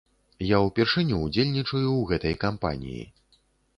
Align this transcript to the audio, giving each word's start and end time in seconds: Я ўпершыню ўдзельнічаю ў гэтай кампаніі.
Я 0.55 0.61
ўпершыню 0.67 1.19
ўдзельнічаю 1.21 1.89
ў 1.93 2.11
гэтай 2.13 2.35
кампаніі. 2.45 3.03